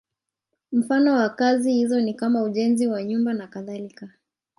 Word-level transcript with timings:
Mfano 0.71 1.13
wa 1.15 1.29
kazi 1.29 1.73
hizo 1.73 1.99
ni 2.01 2.13
kama 2.13 2.43
ujenzi 2.43 2.87
wa 2.87 3.03
nyumba 3.03 3.33
nakadhalika. 3.33 4.09